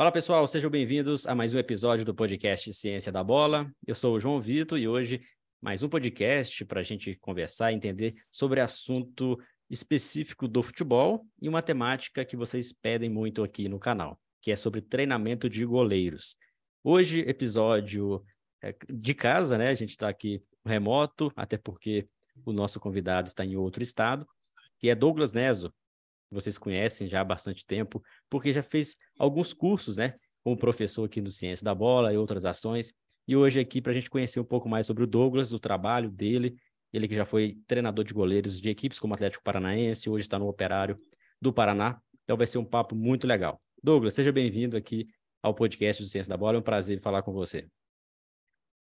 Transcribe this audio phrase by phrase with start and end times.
[0.00, 3.70] Fala pessoal, sejam bem-vindos a mais um episódio do podcast Ciência da Bola.
[3.86, 5.20] Eu sou o João Vitor e hoje
[5.60, 9.38] mais um podcast para a gente conversar e entender sobre assunto
[9.68, 14.56] específico do futebol e uma temática que vocês pedem muito aqui no canal, que é
[14.56, 16.34] sobre treinamento de goleiros.
[16.82, 18.24] Hoje, episódio
[18.62, 19.68] é, de casa, né?
[19.68, 22.08] A gente está aqui remoto, até porque
[22.46, 24.26] o nosso convidado está em outro estado,
[24.78, 25.70] que é Douglas Neso,
[26.30, 30.14] vocês conhecem já há bastante tempo, porque já fez alguns cursos, né?
[30.42, 32.94] Como professor aqui no Ciência da Bola e outras ações.
[33.26, 36.10] E hoje aqui para a gente conhecer um pouco mais sobre o Douglas, o trabalho
[36.10, 36.56] dele,
[36.92, 40.48] ele que já foi treinador de goleiros de equipes como Atlético Paranaense, hoje está no
[40.48, 40.98] Operário
[41.40, 42.00] do Paraná.
[42.24, 43.60] Então vai ser um papo muito legal.
[43.82, 45.06] Douglas, seja bem-vindo aqui
[45.42, 46.56] ao podcast do Ciência da Bola.
[46.56, 47.66] É um prazer falar com você.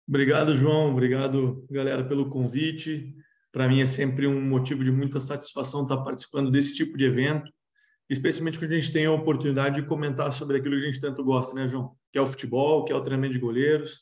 [0.07, 0.91] Obrigado, João.
[0.93, 3.15] Obrigado, galera, pelo convite.
[3.55, 7.49] Para mim é sempre um motivo de muita satisfação estar participando desse tipo de evento,
[8.11, 11.23] especialmente quando a gente tem a oportunidade de comentar sobre aquilo que a gente tanto
[11.23, 11.95] gosta, né, João?
[12.13, 14.01] Que é o futebol, que é o treinamento de goleiros.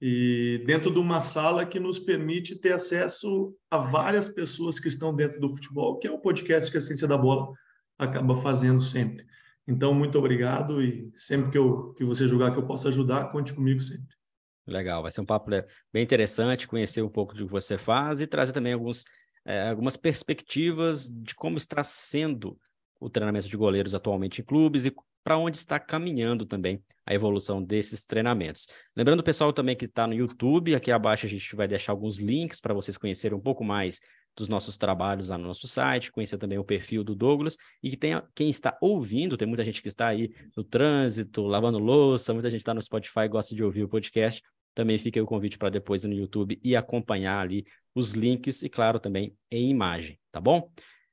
[0.00, 5.14] E dentro de uma sala que nos permite ter acesso a várias pessoas que estão
[5.14, 7.52] dentro do futebol, que é o podcast que a Ciência da Bola
[7.96, 9.24] acaba fazendo sempre.
[9.64, 13.54] Então, muito obrigado e sempre que, eu, que você julgar que eu possa ajudar, conte
[13.54, 14.21] comigo sempre.
[14.66, 18.20] Legal, vai ser um papo né, bem interessante, conhecer um pouco do que você faz
[18.20, 19.04] e trazer também alguns,
[19.44, 22.58] é, algumas perspectivas de como está sendo
[23.00, 27.62] o treinamento de goleiros atualmente em clubes e para onde está caminhando também a evolução
[27.62, 28.68] desses treinamentos.
[28.96, 32.18] Lembrando o pessoal também que está no YouTube, aqui abaixo a gente vai deixar alguns
[32.18, 34.00] links para vocês conhecerem um pouco mais
[34.36, 37.96] dos nossos trabalhos lá no nosso site, conhecer também o perfil do Douglas e que
[37.96, 42.48] tenha, quem está ouvindo, tem muita gente que está aí no trânsito, lavando louça, muita
[42.48, 44.42] gente está no Spotify gosta de ouvir o podcast.
[44.74, 48.98] Também fica o convite para depois no YouTube e acompanhar ali os links e, claro,
[48.98, 50.70] também em imagem, tá bom?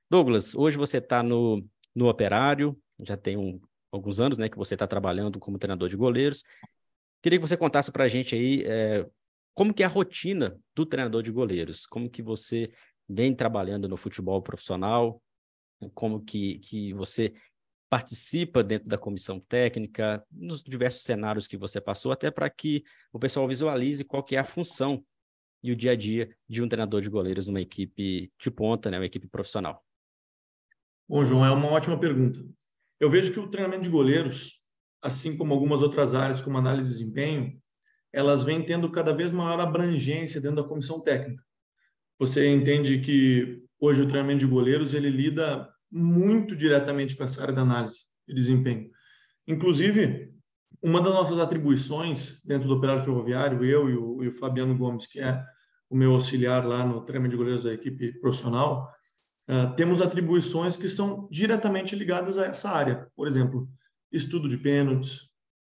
[0.09, 3.59] Douglas, hoje você está no, no Operário, já tem um,
[3.91, 6.43] alguns anos né, que você está trabalhando como treinador de goleiros.
[7.21, 9.05] Queria que você contasse para a gente aí é,
[9.53, 12.71] como que é a rotina do treinador de goleiros, como que você
[13.09, 15.21] vem trabalhando no futebol profissional,
[15.93, 17.33] como que, que você
[17.89, 23.17] participa dentro da comissão técnica, nos diversos cenários que você passou, até para que o
[23.17, 25.03] pessoal visualize qual que é a função
[25.63, 28.99] e o dia a dia de um treinador de goleiros numa equipe de ponta, né,
[28.99, 29.83] uma equipe profissional.
[31.07, 32.39] Bom, João, é uma ótima pergunta.
[32.99, 34.61] Eu vejo que o treinamento de goleiros,
[35.01, 37.59] assim como algumas outras áreas, como análise de desempenho,
[38.13, 41.43] elas vêm tendo cada vez maior abrangência dentro da comissão técnica.
[42.19, 47.53] Você entende que hoje o treinamento de goleiros ele lida muito diretamente com essa área
[47.53, 48.89] da análise de desempenho.
[49.47, 50.33] Inclusive,
[50.83, 55.07] uma das nossas atribuições dentro do operário ferroviário, eu e o, e o Fabiano Gomes,
[55.07, 55.41] que é
[55.89, 58.91] o meu auxiliar lá no treinamento de goleiros da equipe profissional,
[59.49, 63.07] uh, temos atribuições que são diretamente ligadas a essa área.
[63.15, 63.67] Por exemplo,
[64.11, 65.21] estudo de pênaltis,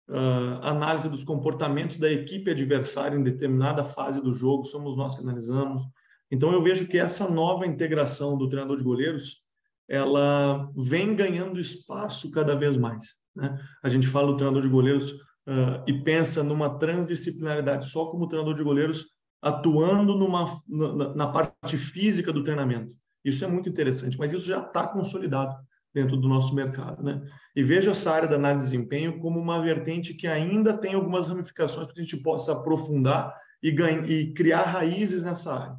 [0.10, 5.22] uh, análise dos comportamentos da equipe adversária em determinada fase do jogo, somos nós que
[5.22, 5.84] analisamos.
[6.32, 9.42] Então, eu vejo que essa nova integração do treinador de goleiros
[9.90, 13.18] ela vem ganhando espaço cada vez mais.
[13.36, 13.60] Né?
[13.84, 18.56] A gente fala do treinador de goleiros uh, e pensa numa transdisciplinaridade só como treinador
[18.56, 19.08] de goleiros
[19.42, 22.96] atuando numa, na, na parte física do treinamento.
[23.24, 25.56] Isso é muito interessante, mas isso já está consolidado
[25.94, 27.04] dentro do nosso mercado.
[27.04, 27.22] Né?
[27.56, 31.28] E vejo essa área da análise de desempenho como uma vertente que ainda tem algumas
[31.28, 35.78] ramificações para que a gente possa aprofundar e, ganhar, e criar raízes nessa área.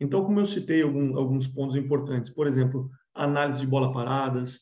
[0.00, 4.60] Então, como eu citei algum, alguns pontos importantes, por exemplo, análise de bola paradas,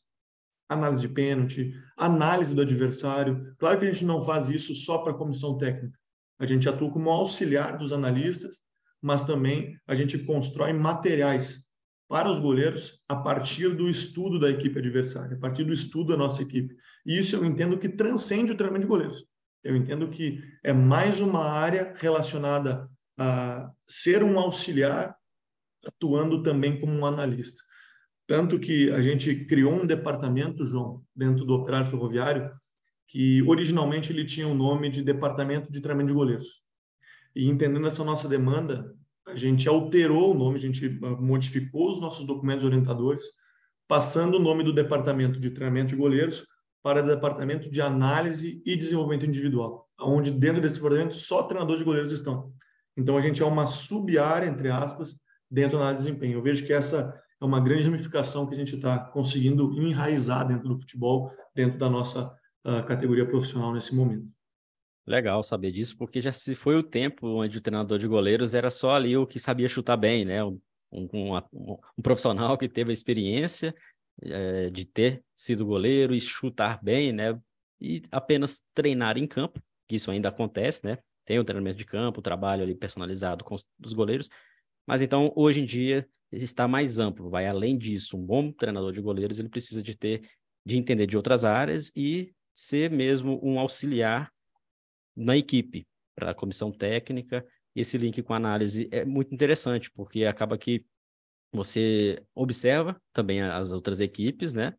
[0.68, 3.54] análise de pênalti, análise do adversário.
[3.58, 5.98] Claro que a gente não faz isso só para a comissão técnica.
[6.38, 8.62] A gente atua como auxiliar dos analistas,
[9.00, 11.64] mas também a gente constrói materiais
[12.08, 16.16] para os goleiros a partir do estudo da equipe adversária, a partir do estudo da
[16.16, 16.74] nossa equipe.
[17.06, 19.24] E isso eu entendo que transcende o treinamento de goleiros.
[19.64, 25.16] Eu entendo que é mais uma área relacionada a ser um auxiliar
[25.86, 27.62] atuando também como um analista.
[28.26, 32.50] Tanto que a gente criou um departamento, João, dentro do operário ferroviário,
[33.08, 36.62] que originalmente ele tinha o nome de Departamento de Treinamento de Goleiros.
[37.34, 38.94] E entendendo essa nossa demanda,
[39.26, 43.24] a gente alterou o nome, a gente ah, modificou os nossos documentos orientadores,
[43.86, 46.46] passando o nome do Departamento de Treinamento de Goleiros
[46.82, 52.12] para Departamento de Análise e Desenvolvimento Individual, onde dentro desse departamento só treinadores de goleiros
[52.12, 52.52] estão.
[52.96, 55.16] Então a gente é uma sub-área, entre aspas,
[55.52, 56.38] dentro da de desempenho.
[56.38, 60.68] Eu vejo que essa é uma grande ramificação que a gente está conseguindo enraizar dentro
[60.68, 62.34] do futebol, dentro da nossa
[62.64, 64.26] uh, categoria profissional nesse momento.
[65.06, 68.70] Legal saber disso, porque já se foi o tempo onde o treinador de goleiros era
[68.70, 70.42] só ali o que sabia chutar bem, né?
[70.44, 70.60] Um,
[70.92, 73.74] um, um, um profissional que teve a experiência
[74.22, 77.38] é, de ter sido goleiro e chutar bem, né?
[77.82, 80.98] e apenas treinar em campo, que isso ainda acontece, né?
[81.24, 84.30] Tem o treinamento de campo, o trabalho ali personalizado com os goleiros,
[84.86, 88.16] mas então hoje em dia está mais amplo, vai além disso.
[88.16, 90.28] Um bom treinador de goleiros ele precisa de ter,
[90.64, 94.32] de entender de outras áreas e ser mesmo um auxiliar
[95.16, 97.46] na equipe para a comissão técnica.
[97.74, 100.84] Esse link com análise é muito interessante porque acaba que
[101.52, 104.74] você observa também as outras equipes, né?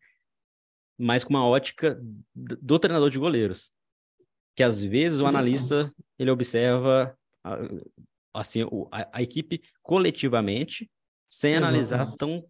[0.97, 1.99] Mas com uma ótica
[2.33, 3.71] do treinador de goleiros.
[4.55, 7.17] Que às vezes o analista ele observa
[8.33, 10.89] assim a, a equipe coletivamente
[11.29, 12.45] sem analisar tão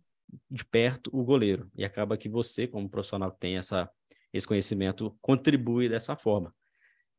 [0.50, 1.70] de perto o goleiro.
[1.76, 3.90] E acaba que você, como profissional que tem essa,
[4.34, 6.54] esse conhecimento, contribui dessa forma.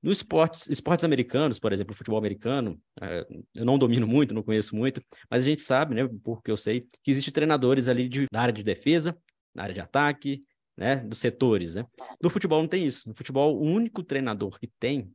[0.02, 4.76] No esportes, esportes americanos, por exemplo, futebol americano, é, eu não domino muito, não conheço
[4.76, 8.42] muito, mas a gente sabe, né, porque eu sei, que existem treinadores ali de, na
[8.42, 9.16] área de defesa,
[9.54, 10.44] na área de ataque,
[10.76, 11.86] né, dos setores, né?
[12.20, 13.08] No futebol não tem isso.
[13.08, 15.10] No futebol, o único treinador que tem,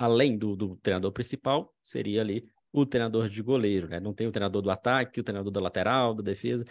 [0.00, 4.00] além do, do treinador principal, seria ali o treinador de goleiro, né?
[4.00, 6.64] Não tem o treinador do ataque, o treinador da lateral, da defesa.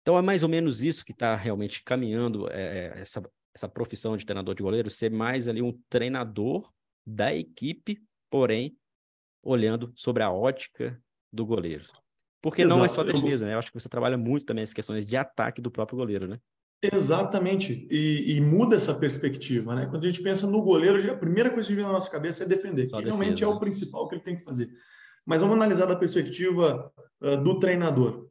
[0.00, 3.22] Então é mais ou menos isso que está realmente caminhando é, é, essa,
[3.54, 6.72] essa profissão de treinador de goleiro, ser mais ali um treinador
[7.06, 8.74] da equipe, porém
[9.42, 10.98] olhando sobre a ótica
[11.30, 11.84] do goleiro.
[12.40, 12.78] Porque Exato.
[12.78, 13.52] não é só defesa, né?
[13.52, 16.40] Eu acho que você trabalha muito também as questões de ataque do próprio goleiro, né?
[16.82, 19.86] Exatamente, e, e, muda essa perspectiva, né?
[19.86, 22.46] Quando a gente pensa no goleiro, a primeira coisa que vem na nossa cabeça é
[22.46, 23.60] defender, Só que defesa, realmente é o né?
[23.60, 24.68] principal que ele tem que fazer.
[25.24, 26.92] Mas vamos analisar da perspectiva
[27.22, 28.28] uh, do treinador.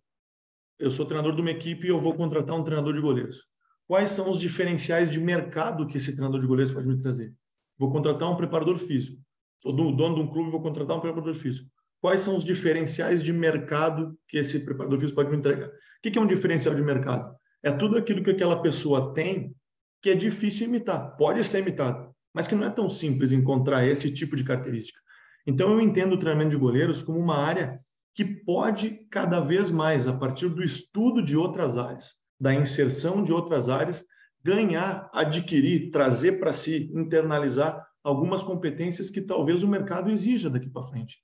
[0.77, 3.47] Eu sou treinador de uma equipe e eu vou contratar um treinador de goleiros.
[3.87, 7.33] Quais são os diferenciais de mercado que esse treinador de goleiros pode me trazer?
[7.77, 9.21] Vou contratar um preparador físico.
[9.57, 11.69] Sou dono de um clube, vou contratar um preparador físico.
[11.99, 15.67] Quais são os diferenciais de mercado que esse preparador físico pode me entregar?
[15.67, 15.71] O
[16.01, 17.35] que é um diferencial de mercado?
[17.65, 19.55] É tudo aquilo que aquela pessoa tem
[19.99, 21.15] que é difícil imitar.
[21.17, 24.99] Pode ser imitado, mas que não é tão simples encontrar esse tipo de característica.
[25.47, 27.79] Então, eu entendo o treinamento de goleiros como uma área
[28.13, 33.33] que pode cada vez mais, a partir do estudo de outras áreas, da inserção de
[33.33, 34.05] outras áreas,
[34.43, 40.83] ganhar, adquirir, trazer para si, internalizar algumas competências que talvez o mercado exija daqui para
[40.83, 41.17] frente.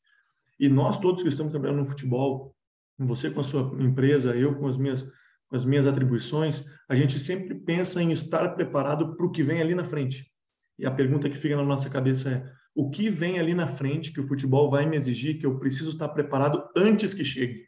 [0.60, 2.56] E nós todos que estamos trabalhando no futebol,
[2.98, 5.06] você com a sua empresa, eu com as minhas
[5.52, 9.62] com as minhas atribuições, a gente sempre pensa em estar preparado para o que vem
[9.62, 10.32] ali na frente.
[10.80, 14.14] E a pergunta que fica na nossa cabeça é: o que vem ali na frente
[14.14, 17.66] que o futebol vai me exigir que eu preciso estar preparado antes que chegue?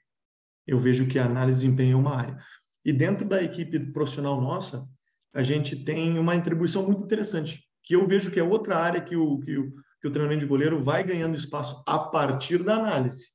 [0.65, 2.37] Eu vejo que a análise de desempenho é uma área.
[2.85, 4.87] E dentro da equipe profissional nossa,
[5.33, 9.15] a gente tem uma atribuição muito interessante, que eu vejo que é outra área que
[9.17, 13.33] o, que o, que o treinamento de goleiro vai ganhando espaço a partir da análise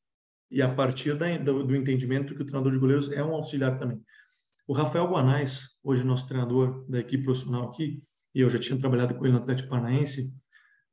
[0.50, 3.78] e a partir da, do, do entendimento que o treinador de goleiros é um auxiliar
[3.78, 4.00] também.
[4.68, 8.02] O Rafael Guanais, hoje nosso treinador da equipe profissional aqui,
[8.34, 10.30] e eu já tinha trabalhado com ele no Atlético Paranaense,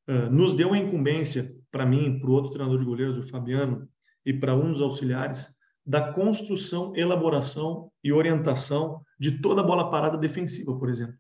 [0.10, 3.86] uh, nos deu a incumbência, para mim, para o outro treinador de goleiros, o Fabiano,
[4.25, 5.50] e para um dos auxiliares,
[5.86, 11.18] da construção, elaboração e orientação de toda a bola parada defensiva, por exemplo.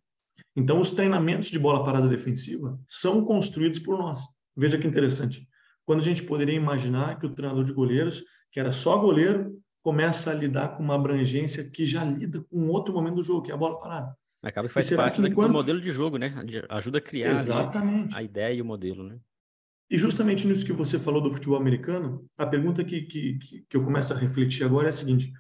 [0.55, 4.21] Então, os treinamentos de bola parada defensiva são construídos por nós.
[4.55, 5.45] Veja que interessante.
[5.85, 10.31] Quando a gente poderia imaginar que o treinador de goleiros, que era só goleiro, começa
[10.31, 13.53] a lidar com uma abrangência que já lida com outro momento do jogo, que é
[13.53, 14.17] a bola parada.
[14.41, 15.49] Acaba que faz parte que enquanto...
[15.49, 16.33] do modelo de jogo, né?
[16.69, 18.17] Ajuda a criar Exatamente.
[18.17, 19.19] a ideia e o modelo, né?
[19.87, 23.37] E justamente nisso que você falou do futebol americano, a pergunta que, que,
[23.69, 25.31] que eu começo a refletir agora é a seguinte: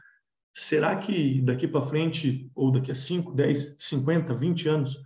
[0.53, 4.99] será que daqui para frente, ou daqui a 5, 10, 50, 20 anos,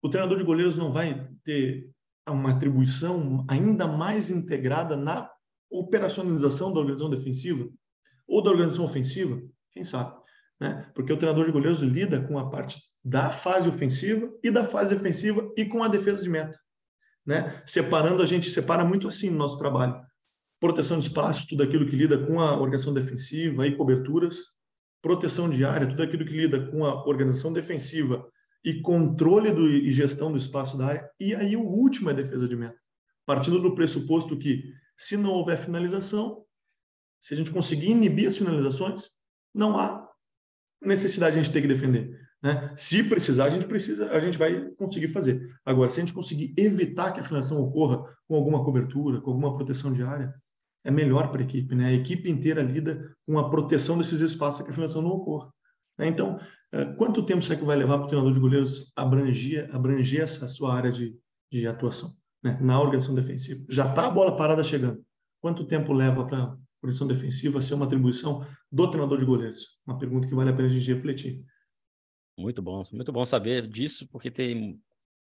[0.00, 1.90] o treinador de goleiros não vai ter
[2.28, 5.28] uma atribuição ainda mais integrada na
[5.68, 7.68] operacionalização da organização defensiva?
[8.26, 9.40] Ou da organização ofensiva,
[9.72, 10.14] quem sabe,
[10.60, 10.90] né?
[10.94, 14.94] Porque o treinador de goleiros lida com a parte da fase ofensiva e da fase
[14.94, 16.58] defensiva e com a defesa de meta,
[17.24, 17.62] né?
[17.66, 20.00] Separando a gente separa muito assim no nosso trabalho.
[20.58, 24.56] Proteção de espaço, tudo aquilo que lida com a organização defensiva e coberturas,
[25.02, 28.26] proteção de área, tudo aquilo que lida com a organização defensiva
[28.64, 31.10] e controle do, e gestão do espaço da área.
[31.20, 32.76] E aí o último é defesa de meta.
[33.24, 34.64] Partindo do pressuposto que
[34.96, 36.45] se não houver finalização,
[37.20, 39.10] se a gente conseguir inibir as finalizações,
[39.54, 40.06] não há
[40.82, 42.18] necessidade de a gente ter que defender.
[42.42, 42.72] Né?
[42.76, 45.40] Se precisar, a gente precisa, a gente vai conseguir fazer.
[45.64, 49.56] Agora, se a gente conseguir evitar que a finalização ocorra com alguma cobertura, com alguma
[49.56, 50.34] proteção de área,
[50.84, 51.74] é melhor para a equipe.
[51.74, 51.86] Né?
[51.86, 55.50] A equipe inteira lida com a proteção desses espaços para que a finalização não ocorra.
[55.98, 56.08] Né?
[56.08, 56.38] Então,
[56.72, 60.46] eh, quanto tempo será que vai levar para o treinador de goleiros abranger, abranger essa
[60.46, 61.18] sua área de,
[61.50, 62.10] de atuação
[62.42, 62.56] né?
[62.60, 63.64] na organização defensiva?
[63.68, 65.04] Já está a bola parada chegando.
[65.40, 69.78] Quanto tempo leva para posição defensiva ser uma atribuição do treinador de goleiros?
[69.86, 71.44] Uma pergunta que vale a pena a gente refletir.
[72.38, 74.80] Muito bom, muito bom saber disso, porque tem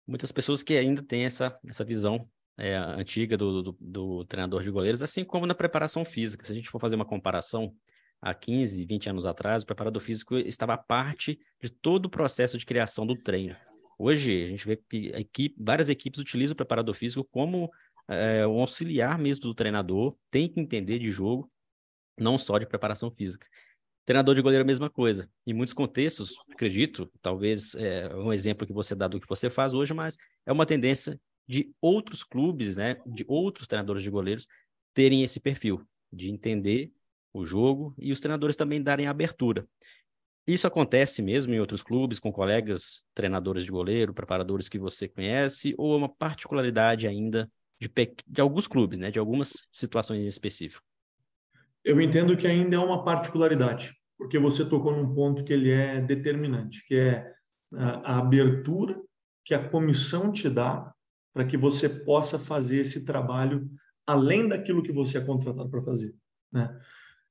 [0.06, 2.28] muitas pessoas que ainda têm essa, essa visão
[2.58, 6.46] é, antiga do, do, do, treinador de goleiros, assim como na preparação física.
[6.46, 7.74] Se a gente for fazer uma comparação,
[8.22, 12.66] há 15, 20 anos atrás, o preparador físico estava parte de todo o processo de
[12.66, 13.56] criação do treino.
[13.98, 17.70] Hoje, a gente vê que equipe, várias equipes utilizam o preparador físico como
[18.10, 21.50] é, um auxiliar mesmo do treinador, tem que entender de jogo,
[22.20, 23.48] não só de preparação física.
[24.06, 25.30] Treinador de goleiro é a mesma coisa.
[25.46, 29.74] Em muitos contextos, acredito, talvez é um exemplo que você dá do que você faz
[29.74, 34.48] hoje, mas é uma tendência de outros clubes, né, de outros treinadores de goleiros
[34.94, 36.92] terem esse perfil de entender
[37.32, 39.68] o jogo e os treinadores também darem abertura.
[40.48, 45.76] Isso acontece mesmo em outros clubes, com colegas treinadores de goleiro, preparadores que você conhece,
[45.78, 47.48] ou é uma particularidade ainda
[47.80, 47.90] de,
[48.28, 50.84] de alguns clubes, né, de algumas situações em específico?
[51.84, 56.02] Eu entendo que ainda é uma particularidade, porque você tocou num ponto que ele é
[56.02, 57.34] determinante, que é
[57.74, 58.96] a, a abertura
[59.46, 60.94] que a comissão te dá
[61.34, 63.70] para que você possa fazer esse trabalho
[64.06, 66.14] além daquilo que você é contratado para fazer,
[66.52, 66.78] né?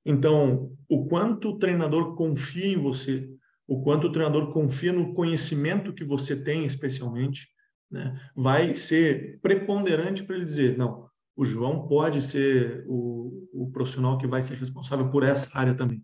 [0.06, 3.28] Então, o quanto o treinador confia em você,
[3.66, 7.48] o quanto o treinador confia no conhecimento que você tem, especialmente,
[7.90, 14.18] né, vai ser preponderante para ele dizer: não, o João pode ser o, o profissional
[14.18, 16.02] que vai ser responsável por essa área também.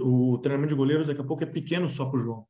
[0.00, 2.46] O, o treinamento de goleiros daqui a pouco é pequeno só para o João.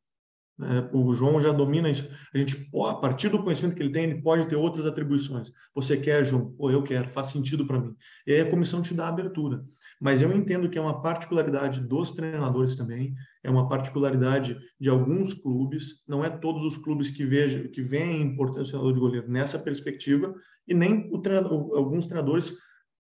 [0.58, 0.88] Né?
[0.92, 2.10] O João já domina isso.
[2.34, 5.52] A gente, a partir do conhecimento que ele tem, ele pode ter outras atribuições.
[5.74, 6.54] Você quer, João?
[6.58, 7.94] Ou eu quero, faz sentido para mim.
[8.26, 9.64] E aí a comissão te dá abertura.
[10.00, 15.32] Mas eu entendo que é uma particularidade dos treinadores também, é uma particularidade de alguns
[15.32, 19.00] clubes, não é todos os clubes que vejam, que veem a importância do treinador de
[19.00, 20.34] goleiro nessa perspectiva,
[20.66, 22.52] e nem treinador, alguns treinadores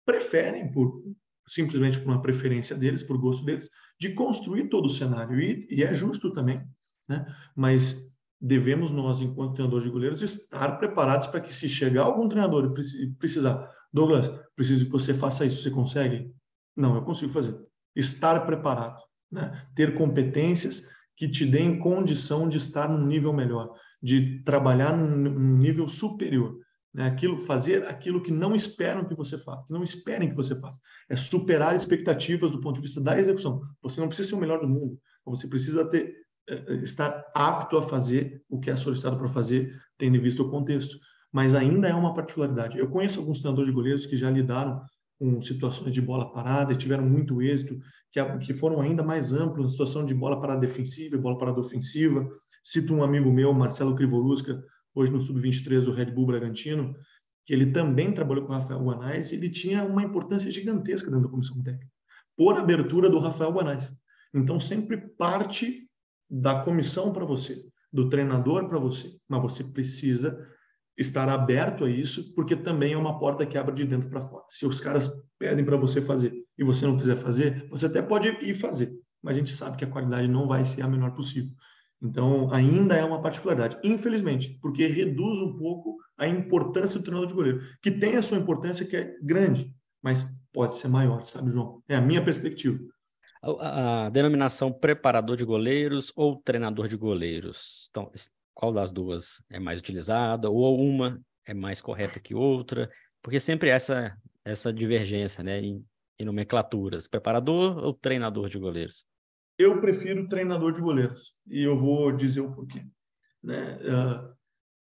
[0.05, 1.03] preferem, por
[1.45, 5.39] simplesmente por uma preferência deles, por gosto deles, de construir todo o cenário.
[5.39, 6.61] E, e é justo também
[7.07, 7.25] né?
[7.55, 12.71] Mas devemos nós, enquanto treinadores de goleiros, estar preparados para que se chegar algum treinador
[13.01, 16.31] e precisar, Douglas, preciso que você faça isso, você consegue?
[16.75, 17.57] Não, eu consigo fazer.
[17.95, 19.65] Estar preparado, né?
[19.73, 20.83] ter competências
[21.15, 26.59] que te deem condição de estar num nível melhor, de trabalhar num nível superior.
[26.93, 27.07] Né?
[27.07, 30.79] Aquilo, fazer aquilo que não esperam que você faça, que não esperem que você faça.
[31.09, 33.61] É superar expectativas do ponto de vista da execução.
[33.81, 36.13] Você não precisa ser o melhor do mundo, você precisa ter
[36.81, 40.97] estar apto a fazer o que é solicitado para fazer, tendo em vista o contexto.
[41.31, 42.77] Mas ainda é uma particularidade.
[42.77, 44.81] Eu conheço alguns treinadores de goleiros que já lidaram
[45.19, 47.77] com situações de bola parada e tiveram muito êxito,
[48.11, 51.59] que, que foram ainda mais amplos na situação de bola parada defensiva e bola parada
[51.59, 52.27] ofensiva.
[52.63, 54.63] Cito um amigo meu, Marcelo Crivolusca,
[54.93, 56.95] hoje no Sub-23 do Red Bull Bragantino,
[57.45, 61.25] que ele também trabalhou com o Rafael Guanais e ele tinha uma importância gigantesca dentro
[61.25, 61.91] da comissão técnica,
[62.35, 63.95] por abertura do Rafael Guanais.
[64.33, 65.86] Então, sempre parte
[66.29, 70.37] da comissão para você, do treinador para você, mas você precisa
[70.97, 74.43] estar aberto a isso, porque também é uma porta que abre de dentro para fora.
[74.49, 78.27] Se os caras pedem para você fazer e você não quiser fazer, você até pode
[78.41, 78.91] ir fazer,
[79.21, 81.51] mas a gente sabe que a qualidade não vai ser a menor possível.
[82.01, 87.33] Então, ainda é uma particularidade, infelizmente, porque reduz um pouco a importância do treinador de
[87.35, 91.81] goleiro, que tem a sua importância que é grande, mas pode ser maior, sabe, João?
[91.87, 92.79] É a minha perspectiva
[93.61, 97.87] a, denominação preparador de goleiros ou treinador de goleiros?
[97.89, 98.11] Então,
[98.53, 100.49] qual das duas é mais utilizada?
[100.49, 102.89] Ou uma é mais correta que outra?
[103.21, 104.15] Porque sempre essa
[104.47, 105.85] essa divergência, né, em,
[106.17, 109.05] em nomenclaturas, preparador ou treinador de goleiros?
[109.59, 112.85] Eu prefiro treinador de goleiros e eu vou dizer o porquê.
[113.43, 113.77] Né?
[113.81, 114.33] Uh,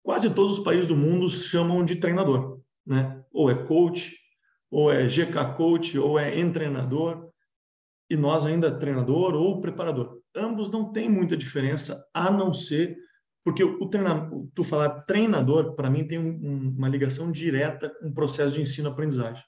[0.02, 3.24] quase todos os países do mundo chamam de treinador, né?
[3.32, 4.18] Ou é coach,
[4.70, 7.33] ou é GK coach, ou é treinador
[8.14, 10.20] e nós ainda treinador ou preparador.
[10.36, 12.98] Ambos não têm muita diferença, a não ser
[13.44, 18.14] porque o treinador, tu falar treinador, para mim tem um, uma ligação direta com o
[18.14, 19.44] processo de ensino-aprendizagem.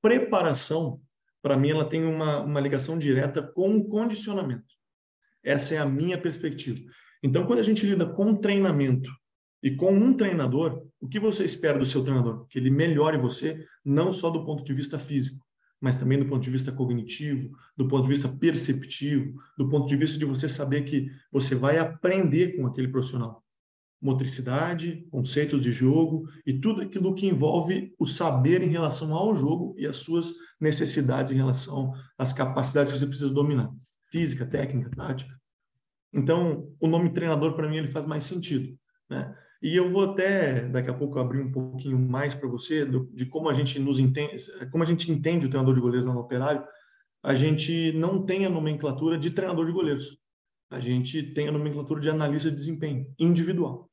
[0.00, 1.00] Preparação,
[1.42, 4.74] para mim, ela tem uma, uma ligação direta com o condicionamento.
[5.42, 6.80] Essa é a minha perspectiva.
[7.22, 9.10] Então, quando a gente lida com treinamento
[9.60, 12.46] e com um treinador, o que você espera do seu treinador?
[12.46, 15.44] Que ele melhore você, não só do ponto de vista físico,
[15.80, 19.96] mas também do ponto de vista cognitivo, do ponto de vista perceptivo, do ponto de
[19.96, 23.42] vista de você saber que você vai aprender com aquele profissional.
[24.02, 29.74] Motricidade, conceitos de jogo e tudo aquilo que envolve o saber em relação ao jogo
[29.78, 33.70] e as suas necessidades em relação às capacidades que você precisa dominar.
[34.04, 35.38] Física, técnica, tática.
[36.12, 38.76] Então, o nome treinador, para mim, ele faz mais sentido.
[39.08, 39.34] Né?
[39.62, 43.26] E eu vou até daqui a pouco abrir um pouquinho mais para você do, de
[43.26, 46.20] como a gente nos entende, como a gente entende o treinador de goleiros lá no
[46.20, 46.64] Operário.
[47.22, 50.18] A gente não tem a nomenclatura de treinador de goleiros.
[50.70, 53.90] A gente tem a nomenclatura de analista de desempenho individual.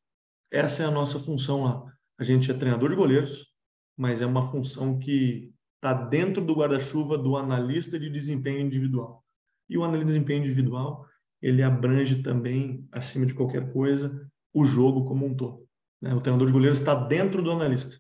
[0.50, 1.84] Essa é a nossa função lá.
[2.18, 3.52] A gente é treinador de goleiros,
[3.98, 9.24] mas é uma função que está dentro do guarda-chuva do analista de desempenho individual.
[9.70, 11.06] E o analista de desempenho individual,
[11.42, 15.68] ele abrange também, acima de qualquer coisa, o jogo como um todo.
[16.02, 16.14] Né?
[16.16, 18.00] O treinador de goleiros está dentro do analista.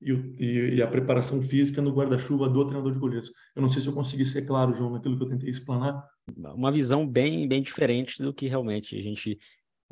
[0.00, 3.30] E, o, e, e, a preparação física no guarda-chuva do treinador de goleiros.
[3.54, 6.02] Eu não sei se eu consegui ser claro, João, naquilo que eu tentei explanar.
[6.36, 9.38] Uma visão bem, bem diferente do que realmente a gente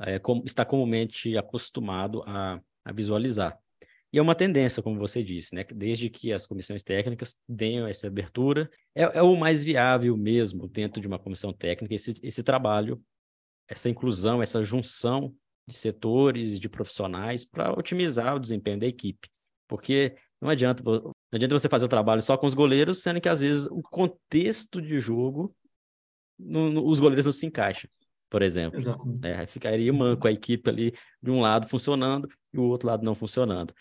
[0.01, 3.57] é, com, está comumente acostumado a, a visualizar.
[4.13, 5.65] E é uma tendência, como você disse, né?
[5.73, 11.01] Desde que as comissões técnicas tenham essa abertura, é, é o mais viável mesmo dentro
[11.01, 13.01] de uma comissão técnica esse, esse trabalho,
[13.69, 15.33] essa inclusão, essa junção
[15.71, 19.29] de setores de profissionais para otimizar o desempenho da equipe.
[19.69, 23.29] Porque não adianta, não adianta você fazer o trabalho só com os goleiros, sendo que
[23.29, 25.55] às vezes o contexto de jogo,
[26.39, 27.89] no, no, os goleiros não se encaixam,
[28.29, 28.79] por exemplo.
[28.79, 29.27] Exatamente.
[29.27, 33.15] É, ficaria manco a equipe ali de um lado funcionando e o outro lado não
[33.15, 33.73] funcionando.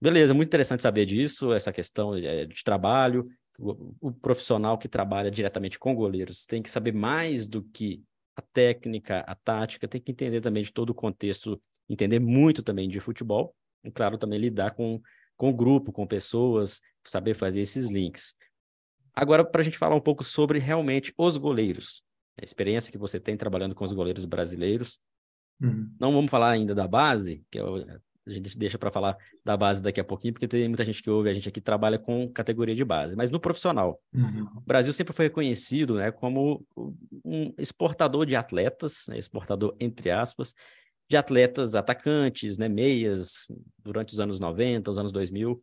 [0.00, 3.28] Beleza, muito interessante saber disso, essa questão de, de trabalho.
[3.58, 8.02] O, o, profissional que trabalha diretamente com goleiros tem que saber mais do que
[8.40, 12.88] a técnica, a tática, tem que entender também de todo o contexto, entender muito também
[12.88, 13.54] de futebol,
[13.84, 15.00] e claro, também lidar com,
[15.36, 18.34] com o grupo, com pessoas, saber fazer esses links.
[19.14, 22.02] Agora, para a gente falar um pouco sobre realmente os goleiros,
[22.40, 24.98] a experiência que você tem trabalhando com os goleiros brasileiros.
[25.60, 25.94] Uhum.
[26.00, 27.62] Não vamos falar ainda da base, que é
[28.26, 31.10] a gente deixa para falar da base daqui a pouquinho, porque tem muita gente que
[31.10, 33.16] ouve a gente aqui trabalha com categoria de base.
[33.16, 34.46] Mas no profissional, uhum.
[34.56, 36.64] o Brasil sempre foi reconhecido né, como
[37.24, 40.54] um exportador de atletas, né, exportador entre aspas,
[41.08, 43.46] de atletas atacantes, né, meias,
[43.78, 45.60] durante os anos 90, os anos 2000.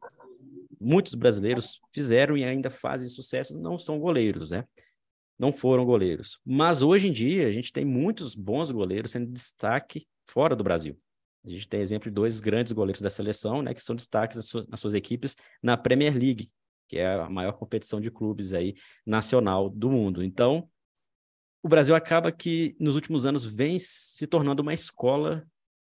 [0.79, 4.65] Muitos brasileiros fizeram e ainda fazem sucesso, não são goleiros, né?
[5.39, 6.39] Não foram goleiros.
[6.45, 10.99] Mas hoje em dia, a gente tem muitos bons goleiros sendo destaque fora do Brasil.
[11.47, 14.47] A gente tem exemplo de dois grandes goleiros da seleção, né, que são destaques nas
[14.47, 15.33] suas, nas suas equipes
[15.63, 16.49] na Premier League,
[16.89, 20.21] que é a maior competição de clubes aí nacional do mundo.
[20.21, 20.69] Então,
[21.63, 25.47] o Brasil acaba que nos últimos anos vem se tornando uma escola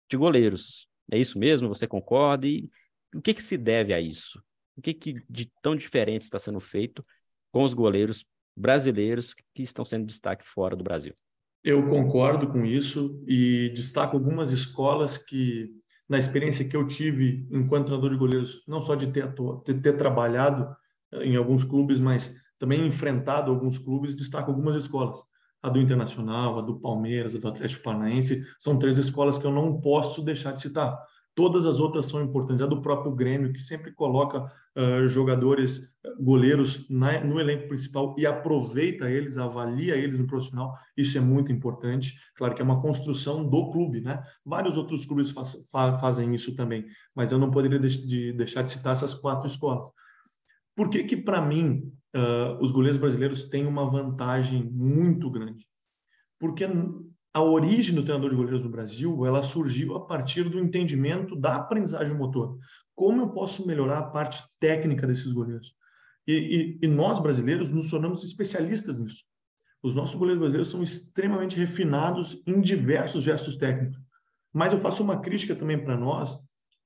[0.08, 0.88] de goleiros.
[1.10, 1.68] É isso mesmo?
[1.68, 2.46] Você concorda?
[2.46, 2.70] E
[3.12, 4.40] o que, que se deve a isso?
[4.76, 7.04] O que, que de tão diferente está sendo feito
[7.50, 8.24] com os goleiros
[8.56, 11.14] brasileiros que estão sendo destaque fora do Brasil?
[11.62, 15.68] Eu concordo com isso e destaco algumas escolas que,
[16.08, 19.92] na experiência que eu tive enquanto treinador de goleiros, não só de ter, ter, ter
[19.96, 20.74] trabalhado
[21.12, 25.18] eh, em alguns clubes, mas também enfrentado alguns clubes, destaco algumas escolas.
[25.62, 29.52] A do Internacional, a do Palmeiras, a do Atlético Paranaense, são três escolas que eu
[29.52, 30.98] não posso deixar de citar.
[31.40, 32.60] Todas as outras são importantes.
[32.60, 34.44] A do próprio Grêmio, que sempre coloca
[34.76, 40.74] uh, jogadores, goleiros na, no elenco principal e aproveita eles, avalia eles no profissional.
[40.94, 42.12] Isso é muito importante.
[42.36, 44.22] Claro que é uma construção do clube, né?
[44.44, 48.60] Vários outros clubes faz, fa, fazem isso também, mas eu não poderia de, de deixar
[48.60, 49.88] de citar essas quatro escolas.
[50.76, 55.66] Por que que, para mim, uh, os goleiros brasileiros têm uma vantagem muito grande?
[56.38, 56.66] Porque
[57.32, 61.56] a origem do treinador de goleiros no Brasil, ela surgiu a partir do entendimento da
[61.56, 62.58] aprendizagem motor.
[62.94, 65.74] Como eu posso melhorar a parte técnica desses goleiros?
[66.26, 69.24] E, e, e nós, brasileiros, nos tornamos especialistas nisso.
[69.82, 73.98] Os nossos goleiros brasileiros são extremamente refinados em diversos gestos técnicos.
[74.52, 76.36] Mas eu faço uma crítica também para nós,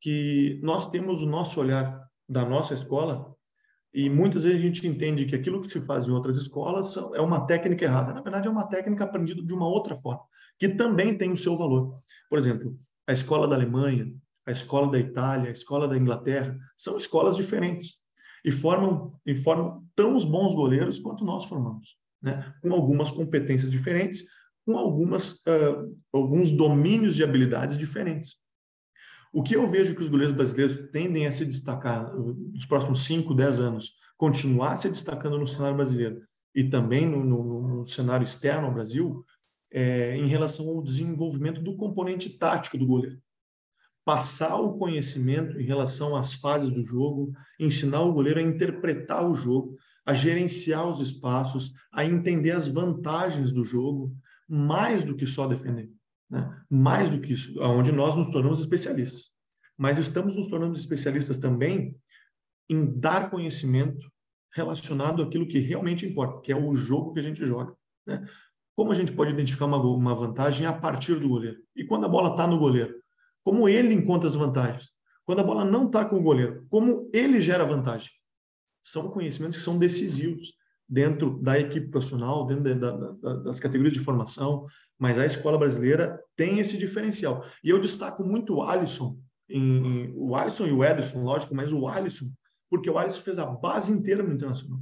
[0.00, 3.33] que nós temos o nosso olhar da nossa escola
[3.94, 7.20] e muitas vezes a gente entende que aquilo que se faz em outras escolas é
[7.20, 8.12] uma técnica errada.
[8.12, 10.22] Na verdade, é uma técnica aprendida de uma outra forma,
[10.58, 11.94] que também tem o seu valor.
[12.28, 12.76] Por exemplo,
[13.06, 14.12] a escola da Alemanha,
[14.44, 17.98] a escola da Itália, a escola da Inglaterra, são escolas diferentes
[18.44, 22.52] e formam, e formam tão os bons goleiros quanto nós formamos, né?
[22.60, 24.24] com algumas competências diferentes,
[24.66, 28.36] com algumas, uh, alguns domínios de habilidades diferentes.
[29.36, 33.34] O que eu vejo que os goleiros brasileiros tendem a se destacar nos próximos 5,
[33.34, 36.22] 10 anos, continuar se destacando no cenário brasileiro
[36.54, 39.24] e também no, no, no cenário externo ao Brasil,
[39.72, 43.18] é, em relação ao desenvolvimento do componente tático do goleiro.
[44.04, 49.34] Passar o conhecimento em relação às fases do jogo, ensinar o goleiro a interpretar o
[49.34, 54.14] jogo, a gerenciar os espaços, a entender as vantagens do jogo,
[54.48, 55.90] mais do que só defender.
[56.34, 56.64] Né?
[56.68, 59.30] Mais do que isso, onde nós nos tornamos especialistas.
[59.78, 61.96] Mas estamos nos tornando especialistas também
[62.68, 64.10] em dar conhecimento
[64.52, 67.72] relacionado àquilo que realmente importa, que é o jogo que a gente joga.
[68.04, 68.26] Né?
[68.74, 71.62] Como a gente pode identificar uma, uma vantagem a partir do goleiro?
[71.76, 73.00] E quando a bola está no goleiro?
[73.44, 74.90] Como ele encontra as vantagens?
[75.24, 78.10] Quando a bola não está com o goleiro, como ele gera vantagem?
[78.82, 80.52] São conhecimentos que são decisivos
[80.88, 84.66] dentro da equipe profissional, dentro da, da, das categorias de formação,
[84.98, 87.44] mas a escola brasileira tem esse diferencial.
[87.62, 89.18] E eu destaco muito o Alisson,
[89.48, 92.26] em, o Alisson e o Ederson, lógico, mas o Alisson,
[92.70, 94.80] porque o Alisson fez a base inteira no internacional.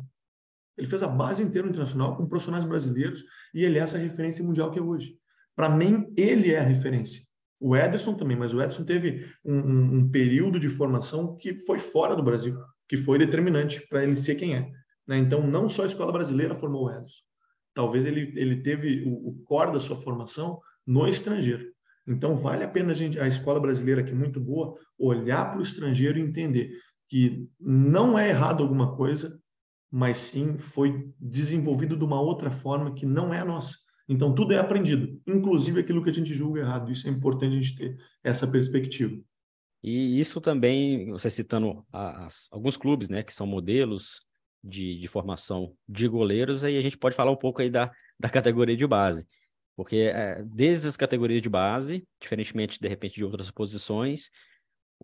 [0.77, 4.45] Ele fez a base inteira no internacional com profissionais brasileiros e ele é essa referência
[4.45, 5.17] mundial que é hoje.
[5.55, 7.23] Para mim, ele é a referência.
[7.61, 11.79] O Ederson também, mas o Ederson teve um, um, um período de formação que foi
[11.79, 14.73] fora do Brasil, que foi determinante para ele ser quem é.
[15.07, 15.19] Né?
[15.19, 17.23] Então, não só a escola brasileira formou o Ederson.
[17.75, 21.73] Talvez ele, ele teve o, o core da sua formação no estrangeiro.
[22.07, 25.61] Então, vale a pena a, gente, a escola brasileira, que é muito boa, olhar para
[25.61, 26.73] o estrangeiro e entender
[27.09, 29.39] que não é errado alguma coisa,
[29.91, 33.77] mas sim foi desenvolvido de uma outra forma que não é a nossa.
[34.09, 36.91] Então, tudo é aprendido, inclusive aquilo que a gente julga errado.
[36.91, 39.17] Isso é importante a gente ter essa perspectiva.
[39.83, 44.21] E isso também, você citando as, alguns clubes, né, que são modelos
[44.63, 48.29] de, de, formação de goleiros, aí a gente pode falar um pouco aí da, da
[48.29, 49.27] categoria de base.
[49.75, 54.31] Porque é, desde as categorias de base, diferentemente, de repente, de outras posições,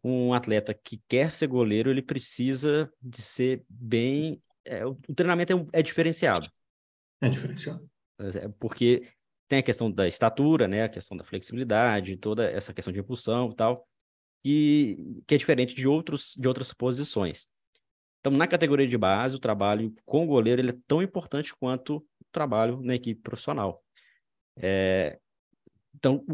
[0.05, 5.81] um atleta que quer ser goleiro, ele precisa de ser bem é, o, treinamento é,
[5.81, 6.51] é, diferenciado.
[7.21, 7.89] É diferenciado.
[8.21, 9.09] É, porque
[9.49, 10.85] tem a questão da estatura, né?
[10.85, 13.89] A questão da flexibilidade, toda essa questão de impulsão e tal,
[14.45, 17.47] e, que é diferente de, outros, de outras posições.
[18.21, 21.97] Então, na categoria de base, o trabalho com o goleiro ele é tão importante quanto
[21.97, 23.83] o trabalho na equipe profissional.
[24.57, 25.19] É,
[25.95, 26.25] então,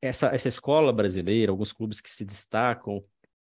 [0.00, 3.02] essa, essa escola brasileira, alguns clubes que se destacam,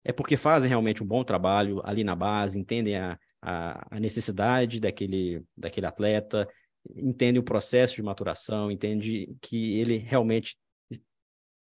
[0.03, 4.79] é porque fazem realmente um bom trabalho ali na base, entendem a, a, a necessidade
[4.79, 6.47] daquele, daquele atleta,
[6.95, 10.57] entende o processo de maturação, entende que ele realmente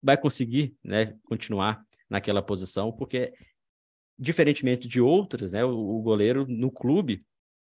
[0.03, 3.33] vai conseguir né, continuar naquela posição, porque,
[4.21, 7.25] diferentemente de outras, né, o, o, goleiro no clube,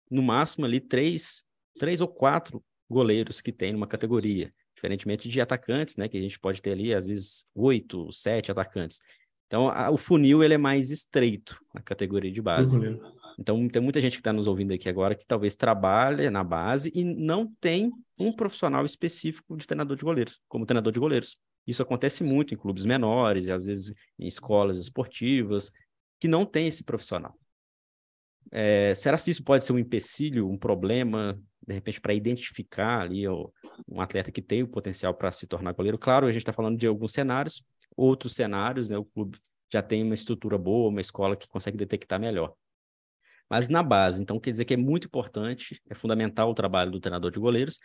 [0.10, 1.44] no máximo ali três,
[1.78, 6.40] três ou quatro goleiros que tem numa categoria, diferentemente de atacantes, né, que a gente
[6.40, 9.00] pode ter ali, às vezes, oito, sete atacantes.
[9.48, 12.78] Então, a, o funil ele é mais estreito na categoria de base.
[13.38, 16.92] Então, tem muita gente que está nos ouvindo aqui agora que talvez trabalhe na base
[16.96, 21.38] e não tem um profissional específico de treinador de goleiros, como treinador de goleiros.
[21.66, 25.72] Isso acontece muito em clubes menores, e às vezes em escolas esportivas,
[26.20, 27.38] que não tem esse profissional.
[28.52, 33.28] É, será que isso pode ser um empecilho, um problema, de repente, para identificar ali
[33.28, 33.50] ó,
[33.88, 35.98] um atleta que tem o potencial para se tornar goleiro?
[35.98, 37.64] Claro, a gente está falando de alguns cenários,
[37.96, 39.38] outros cenários, né, o clube
[39.72, 42.56] já tem uma estrutura boa, uma escola que consegue detectar melhor
[43.50, 44.22] mas na base.
[44.22, 47.80] Então, quer dizer que é muito importante, é fundamental o trabalho do treinador de goleiros.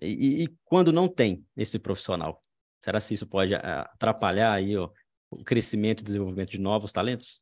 [0.00, 2.42] E, e quando não tem esse profissional,
[2.80, 4.90] será que isso pode ah, atrapalhar aí ó,
[5.30, 7.40] o crescimento e desenvolvimento de novos talentos?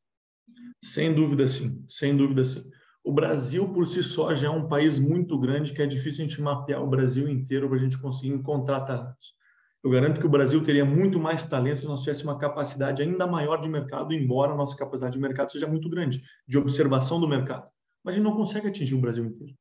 [0.82, 1.84] Sem dúvida, sim.
[1.88, 2.62] Sem dúvida, sim.
[3.02, 6.28] O Brasil, por si só, já é um país muito grande que é difícil a
[6.28, 9.34] gente mapear o Brasil inteiro para a gente conseguir encontrar talentos.
[9.82, 13.26] Eu garanto que o Brasil teria muito mais talento se nós tivéssemos uma capacidade ainda
[13.26, 17.28] maior de mercado, embora a nossa capacidade de mercado seja muito grande, de observação do
[17.28, 17.68] mercado.
[18.02, 19.54] Mas a gente não consegue atingir o Brasil inteiro.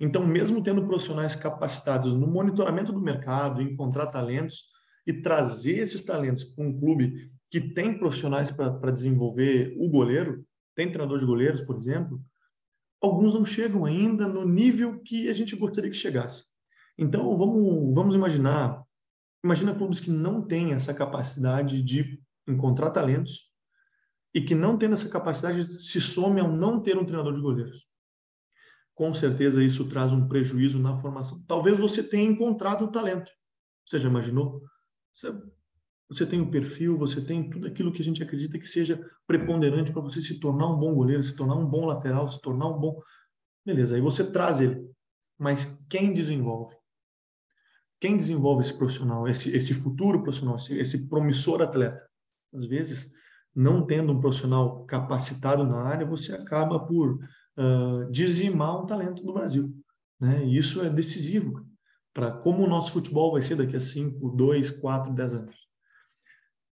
[0.00, 4.64] Então, mesmo tendo profissionais capacitados no monitoramento do mercado, encontrar talentos
[5.06, 10.90] e trazer esses talentos para um clube que tem profissionais para desenvolver o goleiro, tem
[10.90, 12.22] treinador de goleiros, por exemplo,
[13.00, 16.44] alguns não chegam ainda no nível que a gente gostaria que chegasse.
[16.96, 18.84] Então, vamos, vamos imaginar
[19.44, 23.50] Imagina clubes que não têm essa capacidade de encontrar talentos
[24.34, 27.88] e que não tendo essa capacidade se some ao não ter um treinador de goleiros.
[28.94, 31.42] Com certeza isso traz um prejuízo na formação.
[31.46, 33.30] Talvez você tenha encontrado o talento.
[33.86, 34.60] Você já imaginou?
[35.12, 35.32] Você,
[36.08, 39.92] você tem o perfil, você tem tudo aquilo que a gente acredita que seja preponderante
[39.92, 42.78] para você se tornar um bom goleiro, se tornar um bom lateral, se tornar um
[42.78, 43.00] bom.
[43.64, 44.88] Beleza, aí você traz ele.
[45.38, 46.74] Mas quem desenvolve?
[48.00, 52.08] quem desenvolve esse profissional, esse, esse futuro profissional, esse, esse promissor atleta?
[52.54, 53.10] Às vezes,
[53.54, 59.32] não tendo um profissional capacitado na área, você acaba por uh, dizimar um talento do
[59.32, 59.74] Brasil.
[60.20, 60.44] Né?
[60.44, 61.66] E isso é decisivo
[62.14, 65.67] para como o nosso futebol vai ser daqui a 5, 2, 4, 10 anos.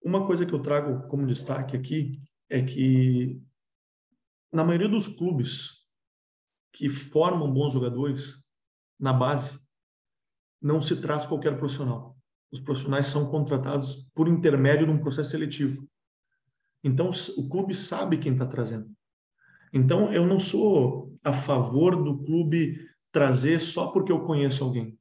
[0.01, 3.41] Uma coisa que eu trago como destaque aqui é que,
[4.51, 5.85] na maioria dos clubes
[6.73, 8.41] que formam bons jogadores
[8.99, 9.59] na base,
[10.61, 12.17] não se traz qualquer profissional.
[12.51, 15.87] Os profissionais são contratados por intermédio de um processo seletivo.
[16.83, 18.89] Então, o clube sabe quem está trazendo.
[19.73, 24.98] Então, eu não sou a favor do clube trazer só porque eu conheço alguém,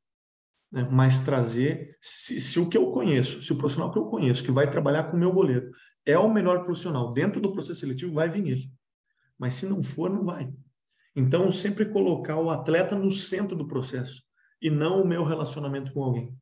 [0.70, 0.86] né?
[0.90, 4.50] mas trazer se, se, o que eu conheço, se o profissional que eu conheço, que
[4.50, 5.70] vai trabalhar com o meu goleiro,
[6.04, 8.72] é o melhor profissional dentro do processo seletivo, vai vir ele.
[9.38, 10.50] Mas se não for, não vai.
[11.14, 14.22] Então, sempre colocar o atleta no centro do processo
[14.60, 16.34] e não o meu relacionamento com alguém.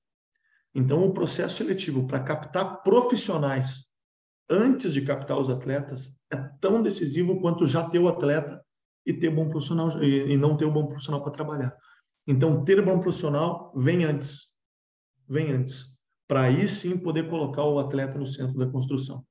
[0.75, 3.87] Então, o processo seletivo para captar profissionais
[4.49, 8.62] antes de captar os atletas é tão decisivo quanto já ter o atleta
[9.05, 11.77] e ter bom profissional e não ter o bom profissional para trabalhar.
[12.27, 14.49] Então, ter bom profissional vem antes.
[15.29, 15.97] Vem antes.
[16.27, 19.25] Para aí sim poder colocar o atleta no centro da construção.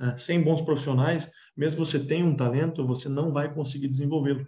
[0.00, 4.46] É, sem bons profissionais, mesmo que você tenha um talento, você não vai conseguir desenvolvê-lo.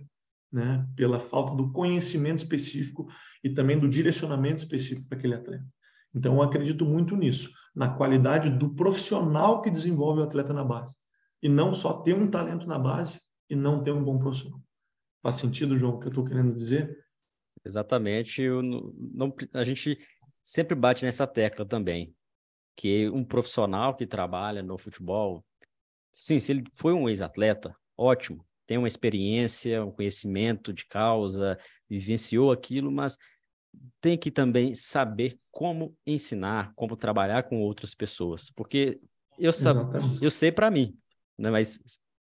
[0.53, 0.87] Né?
[0.95, 3.07] Pela falta do conhecimento específico
[3.43, 5.67] e também do direcionamento específico para aquele atleta.
[6.14, 10.97] Então, eu acredito muito nisso, na qualidade do profissional que desenvolve o atleta na base.
[11.43, 14.61] E não só ter um talento na base e não ter um bom profissional.
[15.23, 17.04] Faz sentido, João, o que eu estou querendo dizer?
[17.64, 18.42] Exatamente.
[18.42, 19.98] Eu não, a gente
[20.42, 22.14] sempre bate nessa tecla também,
[22.77, 25.44] que um profissional que trabalha no futebol,
[26.12, 32.50] sim, se ele foi um ex-atleta, ótimo, tem uma experiência, um conhecimento de causa, vivenciou
[32.50, 33.16] aquilo, mas
[34.00, 38.96] tem que também saber como ensinar, como trabalhar com outras pessoas, porque
[39.38, 39.79] eu, sab...
[40.22, 40.96] eu sei para mim,
[41.38, 41.50] né?
[41.50, 41.81] mas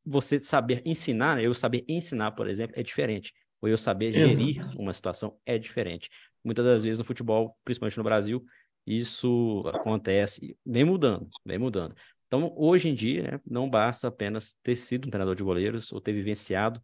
[0.05, 3.33] você saber ensinar, eu saber ensinar, por exemplo, é diferente.
[3.61, 4.79] Ou eu saber gerir Exato.
[4.79, 6.09] uma situação é diferente.
[6.43, 8.45] Muitas das vezes no futebol, principalmente no Brasil,
[8.85, 11.95] isso acontece, vem mudando, vem mudando.
[12.27, 15.99] Então, hoje em dia, né, não basta apenas ter sido um treinador de goleiros ou
[15.99, 16.81] ter vivenciado,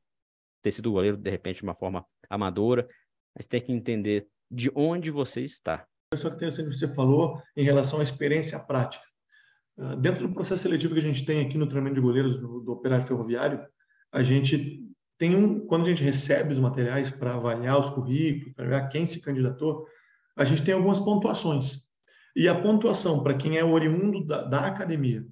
[0.61, 2.87] ter sido goleiro, de repente, de uma forma amadora,
[3.35, 5.85] mas tem que entender de onde você está.
[6.15, 9.03] Só que interessante que você falou em relação à experiência prática.
[9.77, 12.59] Ah, dentro do processo seletivo que a gente tem aqui no treinamento de goleiros do,
[12.61, 13.65] do operário ferroviário,
[14.11, 14.79] a gente
[15.23, 19.05] tem um, quando a gente recebe os materiais para avaliar os currículos, para ver quem
[19.05, 19.87] se candidatou,
[20.35, 21.83] a gente tem algumas pontuações.
[22.35, 25.25] E a pontuação para quem é oriundo da, da academia,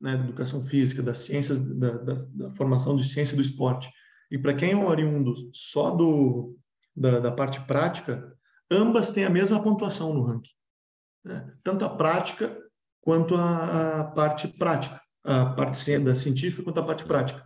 [0.00, 3.90] né, da educação física, das ciências, da, da, da, formação de ciência do esporte,
[4.30, 6.56] e para quem é oriundo só do,
[6.94, 8.32] da, da parte prática,
[8.70, 10.54] ambas têm a mesma pontuação no ranking.
[11.24, 11.52] Né?
[11.64, 12.56] Tanto a prática
[13.00, 17.42] quanto a, a, parte prática, a parte da científica quanto a parte prática.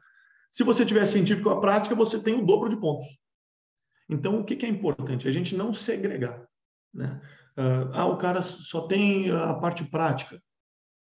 [0.56, 3.18] Se você tiver científico a prática, você tem o dobro de pontos.
[4.08, 5.28] Então, o que, é importante?
[5.28, 6.48] A gente não segregar.
[6.94, 7.20] Né?
[7.54, 10.42] Ah, ah, o cara só tem a parte prática.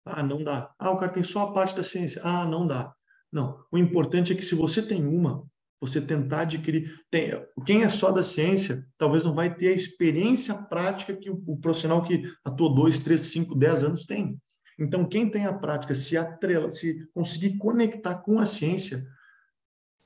[0.03, 0.73] Ah, não dá.
[0.79, 2.19] Ah, o cara tem só a parte da ciência.
[2.23, 2.91] Ah, não dá.
[3.31, 3.63] Não.
[3.71, 5.45] O importante é que se você tem uma,
[5.79, 6.91] você tentar adquirir.
[7.11, 7.29] Tem,
[7.67, 11.57] quem é só da ciência, talvez não vai ter a experiência prática que o, o
[11.59, 14.39] profissional que atuou dois, três, cinco, dez anos tem.
[14.79, 19.05] Então, quem tem a prática, se, atrela, se conseguir conectar com a ciência,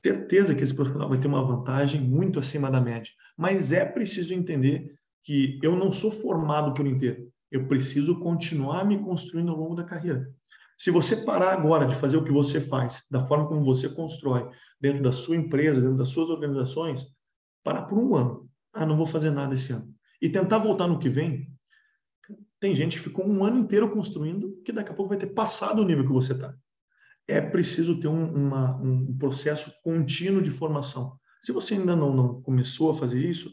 [0.03, 3.11] certeza que esse profissional vai ter uma vantagem muito acima da média.
[3.37, 7.31] Mas é preciso entender que eu não sou formado por inteiro.
[7.51, 10.29] Eu preciso continuar me construindo ao longo da carreira.
[10.77, 14.47] Se você parar agora de fazer o que você faz, da forma como você constrói,
[14.79, 17.05] dentro da sua empresa, dentro das suas organizações,
[17.63, 18.49] parar por um ano.
[18.73, 19.93] Ah, não vou fazer nada esse ano.
[20.21, 21.51] E tentar voltar no que vem.
[22.59, 25.81] Tem gente que ficou um ano inteiro construindo, que daqui a pouco vai ter passado
[25.81, 26.55] o nível que você está.
[27.29, 31.17] É preciso ter um, uma, um processo contínuo de formação.
[31.41, 33.51] Se você ainda não, não começou a fazer isso,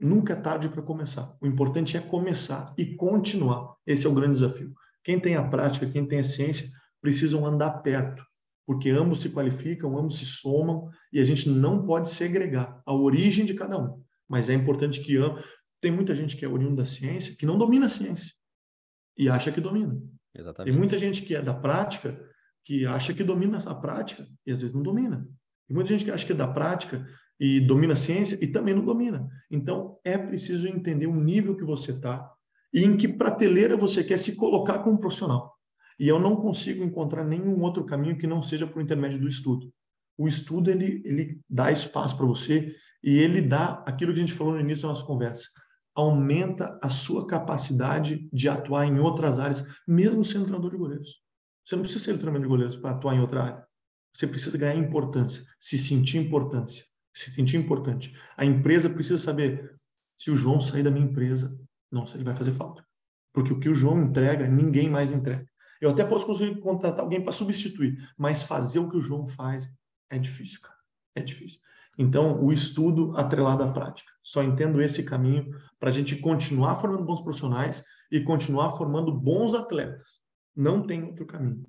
[0.00, 1.36] nunca é tarde para começar.
[1.40, 3.72] O importante é começar e continuar.
[3.86, 4.72] Esse é o grande desafio.
[5.02, 6.68] Quem tem a prática, quem tem a ciência,
[7.00, 8.22] precisam andar perto
[8.66, 13.44] porque ambos se qualificam, ambos se somam e a gente não pode segregar a origem
[13.44, 14.02] de cada um.
[14.28, 15.18] Mas é importante que
[15.80, 18.32] tem muita gente que é oriundo da ciência que não domina a ciência
[19.16, 20.00] e acha que domina.
[20.34, 20.70] Exatamente.
[20.70, 22.18] Tem muita gente que é da prática
[22.64, 25.28] que acha que domina a prática e às vezes não domina.
[25.68, 27.06] Tem muita gente que acha que é da prática
[27.38, 29.28] e domina a ciência e também não domina.
[29.50, 32.30] Então é preciso entender o nível que você está
[32.72, 35.54] e em que prateleira você quer se colocar como profissional.
[35.98, 39.72] E eu não consigo encontrar nenhum outro caminho que não seja por intermédio do estudo.
[40.18, 44.32] O estudo ele, ele dá espaço para você e ele dá aquilo que a gente
[44.32, 45.48] falou no início da nossa conversa.
[45.94, 51.23] Aumenta a sua capacidade de atuar em outras áreas, mesmo sendo treinador de goleiros.
[51.64, 53.66] Você não precisa ser treinador de goleiros para atuar em outra área.
[54.12, 58.14] Você precisa ganhar importância, se sentir importância, se sentir importante.
[58.36, 59.72] A empresa precisa saber
[60.16, 61.58] se o João sair da minha empresa,
[61.90, 62.84] nossa, ele vai fazer falta.
[63.32, 65.48] Porque o que o João entrega, ninguém mais entrega.
[65.80, 69.68] Eu até posso conseguir contratar alguém para substituir, mas fazer o que o João faz
[70.08, 70.78] é difícil, cara.
[71.14, 71.60] É difícil.
[71.98, 74.10] Então, o estudo atrelado à prática.
[74.22, 79.54] Só entendo esse caminho para a gente continuar formando bons profissionais e continuar formando bons
[79.54, 80.23] atletas.
[80.56, 81.64] Não tem outro caminho.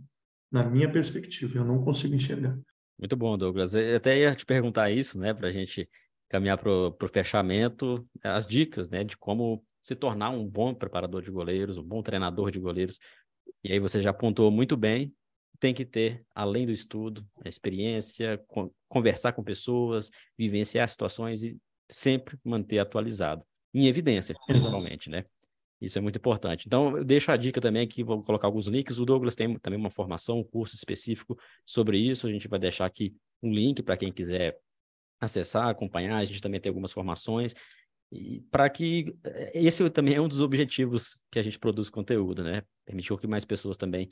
[0.51, 2.57] Na minha perspectiva, eu não consigo enxergar.
[2.97, 3.73] Muito bom, Douglas.
[3.73, 5.89] Eu até ia te perguntar isso, né, para a gente
[6.29, 11.29] caminhar para o fechamento, as dicas, né, de como se tornar um bom preparador de
[11.29, 12.99] goleiros, um bom treinador de goleiros.
[13.63, 15.13] E aí você já apontou muito bem
[15.59, 18.43] tem que ter, além do estudo, a experiência,
[18.87, 21.57] conversar com pessoas, vivenciar situações e
[21.89, 23.43] sempre manter atualizado.
[23.73, 25.25] Em evidência, principalmente, né?
[25.81, 26.65] Isso é muito importante.
[26.67, 28.97] Então, eu deixo a dica também aqui, vou colocar alguns links.
[28.97, 32.27] O Douglas tem também uma formação, um curso específico sobre isso.
[32.27, 34.57] A gente vai deixar aqui um link para quem quiser
[35.19, 36.17] acessar, acompanhar.
[36.17, 37.53] A gente também tem algumas formações.
[38.49, 42.63] Para que eh, esse também é um dos objetivos que a gente produz conteúdo, né?
[42.85, 44.09] Permitir que mais pessoas também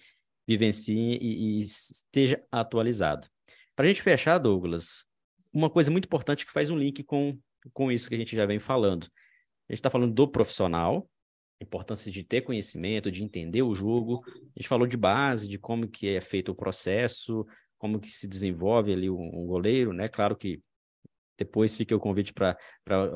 [0.47, 3.27] vivenciem e, e esteja atualizado.
[3.75, 5.05] Para a gente fechar, Douglas,
[5.53, 7.37] uma coisa muito importante que faz um link com,
[7.71, 9.05] com isso que a gente já vem falando.
[9.69, 11.09] A gente está falando do profissional,
[11.63, 14.23] importância de ter conhecimento, de entender o jogo.
[14.27, 17.45] A gente falou de base, de como que é feito o processo,
[17.77, 20.07] como que se desenvolve ali um, goleiro, né?
[20.07, 20.61] Claro que
[21.37, 22.57] depois fica o convite para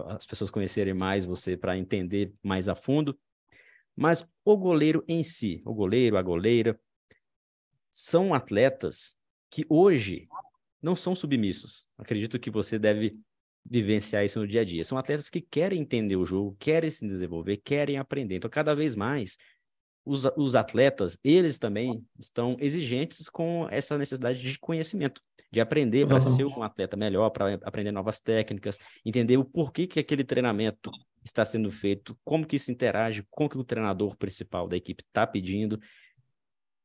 [0.07, 3.17] as pessoas conhecerem mais você, para entender mais a fundo.
[3.95, 6.79] Mas o goleiro em si, o goleiro, a goleira,
[7.91, 9.15] são atletas
[9.49, 10.27] que hoje
[10.81, 11.87] não são submissos.
[11.97, 13.19] Acredito que você deve
[13.69, 14.83] vivenciar isso no dia a dia.
[14.83, 18.35] São atletas que querem entender o jogo, querem se desenvolver, querem aprender.
[18.35, 19.37] Então, cada vez mais,
[20.05, 26.21] os, os atletas, eles também estão exigentes com essa necessidade de conhecimento, de aprender para
[26.21, 30.89] ser um atleta melhor, para aprender novas técnicas, entender o porquê que aquele treinamento
[31.23, 35.03] está sendo feito, como que isso interage com o que o treinador principal da equipe
[35.03, 35.77] está pedindo.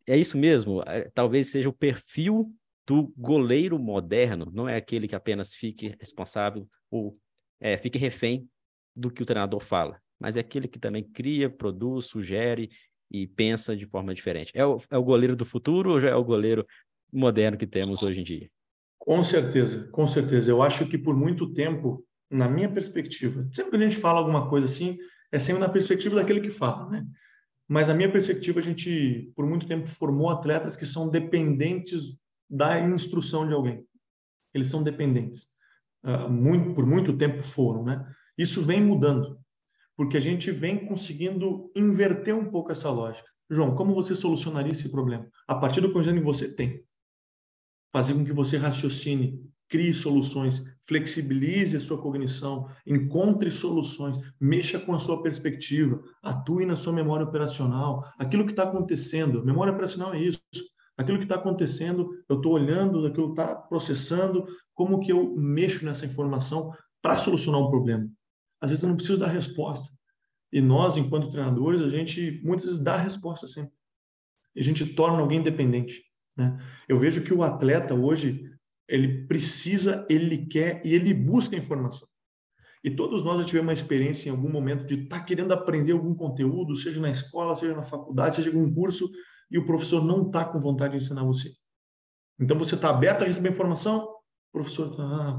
[0.04, 0.82] É isso mesmo?
[0.84, 2.52] É, talvez seja o perfil
[2.86, 7.16] do goleiro moderno, não é aquele que apenas fique responsável ou
[7.60, 8.48] é, fique refém
[8.94, 12.70] do que o treinador fala, mas é aquele que também cria, produz, sugere
[13.10, 14.52] e pensa de forma diferente.
[14.54, 16.66] É o, é o goleiro do futuro ou já é o goleiro
[17.12, 18.50] moderno que temos hoje em dia?
[18.98, 20.50] Com certeza, com certeza.
[20.50, 24.48] Eu acho que por muito tempo, na minha perspectiva, sempre que a gente fala alguma
[24.48, 24.98] coisa assim,
[25.30, 27.04] é sempre na perspectiva daquele que fala, né?
[27.68, 32.18] Mas a minha perspectiva, a gente por muito tempo formou atletas que são dependentes
[32.52, 33.82] da instrução de alguém.
[34.52, 35.48] Eles são dependentes.
[36.04, 38.06] Uh, muito, por muito tempo foram, né?
[38.36, 39.38] Isso vem mudando,
[39.96, 43.28] porque a gente vem conseguindo inverter um pouco essa lógica.
[43.48, 45.26] João, como você solucionaria esse problema?
[45.48, 46.84] A partir do conhecimento que você tem,
[47.90, 54.94] fazer com que você raciocine, crie soluções, flexibilize a sua cognição, encontre soluções, mexa com
[54.94, 59.44] a sua perspectiva, atue na sua memória operacional, aquilo que está acontecendo.
[59.44, 60.40] Memória operacional é isso
[60.96, 66.06] aquilo que está acontecendo, eu estou olhando, aquilo está processando, como que eu mexo nessa
[66.06, 68.08] informação para solucionar um problema.
[68.60, 69.90] Às vezes eu não preciso dar resposta.
[70.52, 73.72] E nós, enquanto treinadores, a gente muitas vezes dá resposta sempre.
[74.54, 76.04] E a gente torna alguém dependente.
[76.36, 76.58] Né?
[76.88, 78.50] Eu vejo que o atleta hoje,
[78.86, 82.06] ele precisa, ele quer e ele busca informação.
[82.84, 85.92] E todos nós já tivemos uma experiência em algum momento de estar tá querendo aprender
[85.92, 89.08] algum conteúdo, seja na escola, seja na faculdade, seja em algum curso,
[89.52, 91.52] e o professor não está com vontade de ensinar você.
[92.40, 95.38] Então você está aberto a receber informação, o professor, ah,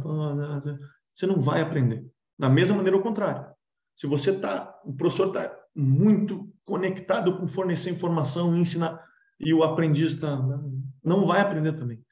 [1.12, 2.06] você não vai aprender.
[2.38, 3.52] Da mesma maneira, ao contrário.
[3.96, 9.04] Se você está, o professor está muito conectado com fornecer informação, ensinar,
[9.40, 10.40] e o aprendiz está,
[11.04, 12.04] não vai aprender também.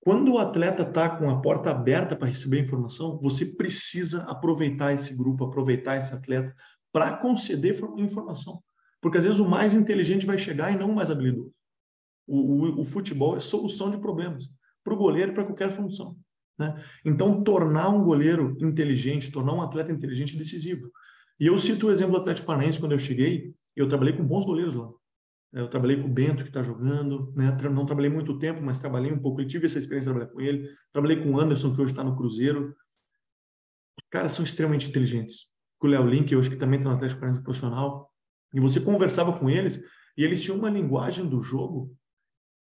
[0.00, 5.16] Quando o atleta está com a porta aberta para receber informação, você precisa aproveitar esse
[5.16, 6.54] grupo, aproveitar esse atleta
[6.92, 8.62] para conceder informação.
[9.00, 11.52] Porque às vezes o mais inteligente vai chegar e não o mais habilidoso.
[12.26, 14.50] O, o, o futebol é solução de problemas
[14.84, 16.16] para o goleiro e para qualquer função.
[16.58, 16.74] Né?
[17.04, 20.90] Então, tornar um goleiro inteligente, tornar um atleta inteligente é decisivo.
[21.38, 24.44] E eu cito o exemplo do Atlético Paranaense, quando eu cheguei, eu trabalhei com bons
[24.44, 24.90] goleiros lá.
[25.52, 27.56] Eu trabalhei com o Bento, que está jogando, né?
[27.70, 30.40] não trabalhei muito tempo, mas trabalhei um pouco, eu tive essa experiência de trabalhar com
[30.40, 30.68] ele.
[30.92, 32.74] Trabalhei com o Anderson, que hoje está no Cruzeiro.
[33.98, 35.46] Os caras são extremamente inteligentes.
[35.78, 38.07] Com o Léo Link, hoje que também está no Atlético Paranaense profissional.
[38.52, 39.80] E você conversava com eles
[40.16, 41.94] e eles tinham uma linguagem do jogo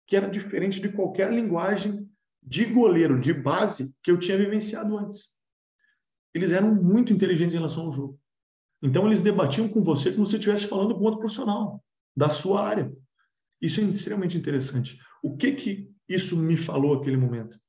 [0.06, 2.10] que era diferente de qualquer linguagem
[2.42, 5.32] de goleiro, de base, que eu tinha vivenciado antes.
[6.34, 8.20] Eles eram muito inteligentes em relação ao jogo.
[8.82, 11.84] Então, eles debatiam com você como se estivesse falando com outro profissional
[12.16, 12.94] da sua área.
[13.62, 14.98] Isso é extremamente interessante.
[15.22, 17.60] O que que isso me falou naquele momento?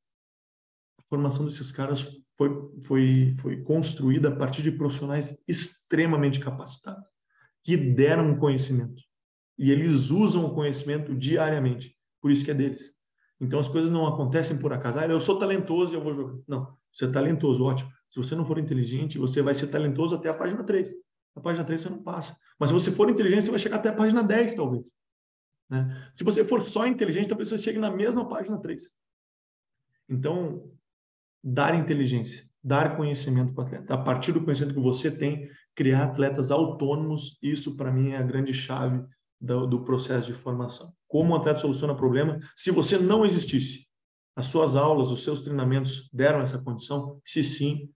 [0.99, 2.51] A formação desses caras foi,
[2.85, 7.05] foi, foi construída a partir de profissionais extremamente capacitados
[7.69, 9.03] que deram o conhecimento.
[9.59, 11.95] E eles usam o conhecimento diariamente.
[12.19, 12.95] Por isso que é deles.
[13.39, 14.99] Então as coisas não acontecem por acaso.
[14.99, 16.35] Ah, eu sou talentoso e eu vou jogar.
[16.49, 17.91] Não, você é talentoso, ótimo.
[18.09, 20.95] Se você não for inteligente, você vai ser talentoso até a página 3.
[21.37, 22.39] A página 3 você não passa.
[22.59, 24.91] Mas se você for inteligente, você vai chegar até a página 10, talvez.
[25.69, 26.11] Né?
[26.17, 28.95] Se você for só inteligente, talvez você chegue na mesma página 3.
[30.09, 30.73] Então,
[31.45, 33.95] dar inteligência, dar conhecimento para o atleta.
[33.95, 38.23] A partir do conhecimento que você tem, criar atletas autônomos, isso para mim é a
[38.23, 39.03] grande chave
[39.41, 40.93] do, do processo de formação.
[41.09, 42.39] como o atleta soluciona problema.
[42.55, 43.89] Se você não existisse,
[44.37, 47.19] as suas aulas, os seus treinamentos deram essa condição?
[47.25, 47.91] Se sim,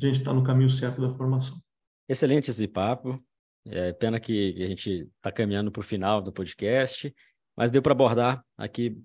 [0.00, 1.56] a gente está no caminho certo da formação.
[2.08, 3.22] Excelente esse papo.
[3.64, 7.14] É pena que a gente está caminhando para o final do podcast,
[7.56, 8.96] mas deu para abordar aqui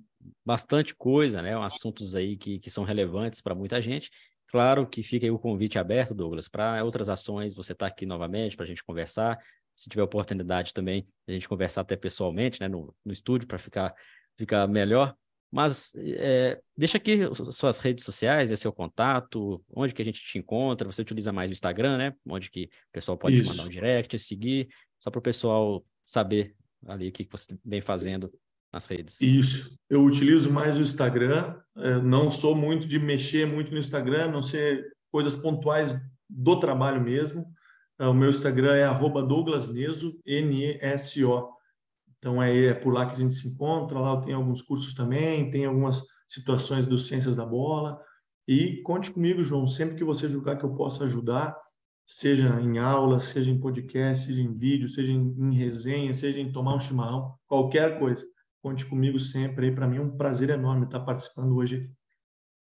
[0.45, 1.55] bastante coisa, né?
[1.57, 4.09] Assuntos aí que, que são relevantes para muita gente.
[4.51, 8.57] Claro que fica aí o convite aberto, Douglas, para outras ações, você está aqui novamente
[8.57, 9.39] para a gente conversar.
[9.73, 13.95] Se tiver oportunidade também, a gente conversar até pessoalmente, né, no, no estúdio, para ficar,
[14.37, 15.15] ficar melhor.
[15.49, 17.19] Mas é, deixa aqui
[17.51, 20.89] suas redes sociais, é seu contato, onde que a gente te encontra.
[20.89, 22.13] Você utiliza mais o Instagram, né?
[22.25, 23.49] Onde que o pessoal pode Isso.
[23.49, 26.55] mandar um direct, seguir, só para o pessoal saber
[26.87, 28.31] ali o que você vem fazendo
[28.71, 29.19] nas redes.
[29.21, 29.77] Isso.
[29.89, 31.55] Eu utilizo mais o Instagram.
[31.75, 35.99] É, não sou muito de mexer muito no Instagram, não ser coisas pontuais
[36.29, 37.45] do trabalho mesmo.
[37.99, 41.49] É, o meu Instagram é @douglasneso, N-E-S-O.
[42.17, 43.99] Então é, por lá que a gente se encontra.
[43.99, 47.99] Lá tenho alguns cursos também, tem algumas situações dos Ciências da Bola.
[48.47, 51.55] E conte comigo, João, sempre que você julgar que eu possa ajudar,
[52.05, 56.51] seja em aula, seja em podcast, seja em vídeo, seja em, em resenha, seja em
[56.51, 58.25] tomar um chimarrão, qualquer coisa.
[58.61, 59.75] Conte comigo sempre aí.
[59.75, 61.91] Para mim é um prazer enorme estar participando hoje aqui.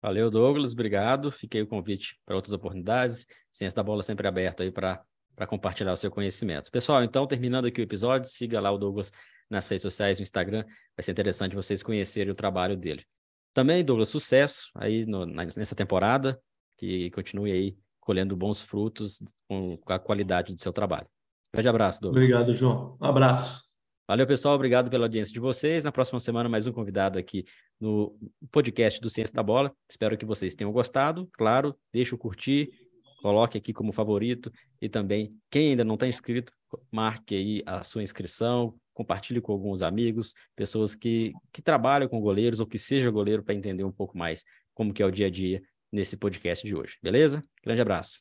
[0.03, 0.73] Valeu, Douglas.
[0.73, 1.31] Obrigado.
[1.31, 3.27] Fiquei o convite para outras oportunidades.
[3.53, 5.05] Ciência da Bola sempre aberto aí para
[5.47, 6.71] compartilhar o seu conhecimento.
[6.71, 9.13] Pessoal, então, terminando aqui o episódio, siga lá o Douglas
[9.51, 10.65] nas redes sociais, no Instagram.
[10.97, 13.05] Vai ser interessante vocês conhecerem o trabalho dele.
[13.53, 16.41] Também, Douglas, sucesso aí no, nessa temporada,
[16.79, 21.07] que continue aí colhendo bons frutos com a qualidade do seu trabalho.
[21.53, 22.25] Grande abraço, Douglas.
[22.25, 22.97] Obrigado, João.
[23.01, 23.70] Um abraço.
[24.11, 24.57] Valeu, pessoal.
[24.57, 25.85] Obrigado pela audiência de vocês.
[25.85, 27.45] Na próxima semana, mais um convidado aqui
[27.79, 28.19] no
[28.51, 29.73] podcast do Ciência da Bola.
[29.89, 31.31] Espero que vocês tenham gostado.
[31.35, 32.73] Claro, deixa o curtir,
[33.23, 34.51] coloque aqui como favorito
[34.83, 36.53] e também, quem ainda não está inscrito,
[36.91, 42.59] marque aí a sua inscrição, compartilhe com alguns amigos, pessoas que, que trabalham com goleiros
[42.59, 44.45] ou que seja goleiro para entender um pouco mais
[44.75, 47.45] como que é o dia a dia nesse podcast de hoje, beleza?
[47.63, 48.19] Grande abraço.